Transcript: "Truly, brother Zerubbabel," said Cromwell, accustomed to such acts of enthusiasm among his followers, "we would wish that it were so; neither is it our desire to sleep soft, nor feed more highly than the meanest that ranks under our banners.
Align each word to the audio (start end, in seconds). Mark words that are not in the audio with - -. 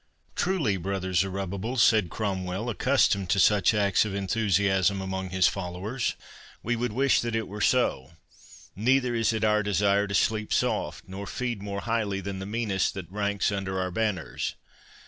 "Truly, 0.35 0.77
brother 0.77 1.13
Zerubbabel," 1.13 1.77
said 1.77 2.09
Cromwell, 2.09 2.71
accustomed 2.71 3.29
to 3.29 3.39
such 3.39 3.75
acts 3.75 4.03
of 4.03 4.15
enthusiasm 4.15 4.99
among 4.99 5.29
his 5.29 5.47
followers, 5.47 6.15
"we 6.63 6.75
would 6.75 6.91
wish 6.91 7.21
that 7.21 7.35
it 7.35 7.47
were 7.47 7.61
so; 7.61 8.13
neither 8.75 9.13
is 9.13 9.31
it 9.31 9.43
our 9.43 9.61
desire 9.61 10.07
to 10.07 10.15
sleep 10.15 10.51
soft, 10.51 11.03
nor 11.07 11.27
feed 11.27 11.61
more 11.61 11.81
highly 11.81 12.19
than 12.19 12.39
the 12.39 12.47
meanest 12.47 12.95
that 12.95 13.11
ranks 13.11 13.51
under 13.51 13.79
our 13.79 13.91
banners. 13.91 14.55